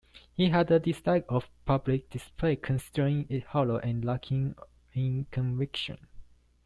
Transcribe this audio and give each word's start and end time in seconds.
He 0.33 0.49
had 0.49 0.71
a 0.71 0.79
dislike 0.79 1.25
of 1.29 1.47
public 1.63 2.09
display, 2.09 2.55
considering 2.55 3.27
it 3.29 3.43
hollow 3.43 3.77
and 3.77 4.03
lacking 4.03 4.55
in 4.95 5.27
conviction. 5.29 5.99